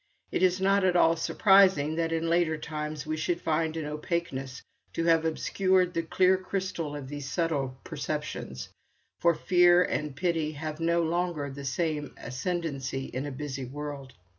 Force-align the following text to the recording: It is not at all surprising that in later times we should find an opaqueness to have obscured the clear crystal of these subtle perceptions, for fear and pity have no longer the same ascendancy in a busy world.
It 0.31 0.41
is 0.41 0.59
not 0.59 0.83
at 0.83 0.95
all 0.95 1.15
surprising 1.15 1.93
that 1.97 2.11
in 2.11 2.27
later 2.27 2.57
times 2.57 3.05
we 3.05 3.15
should 3.15 3.39
find 3.39 3.77
an 3.77 3.85
opaqueness 3.85 4.63
to 4.93 5.03
have 5.03 5.25
obscured 5.25 5.93
the 5.93 6.01
clear 6.01 6.37
crystal 6.37 6.95
of 6.95 7.07
these 7.07 7.29
subtle 7.31 7.77
perceptions, 7.83 8.69
for 9.19 9.35
fear 9.35 9.83
and 9.83 10.15
pity 10.15 10.53
have 10.53 10.79
no 10.79 11.03
longer 11.03 11.51
the 11.51 11.65
same 11.65 12.15
ascendancy 12.17 13.11
in 13.13 13.27
a 13.27 13.31
busy 13.31 13.65
world. 13.65 14.13